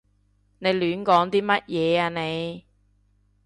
[0.57, 2.65] 你亂講啲乜嘢啊你？